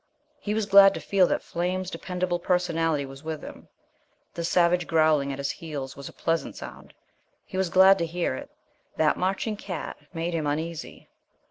[0.39, 3.67] He was glad to feel that Flame's dependable personality was with him.
[4.33, 6.95] The savage growling at his heels was a pleasant sound.
[7.45, 8.49] He was glad to hear it.
[8.97, 11.07] That marching cat made him uneasy.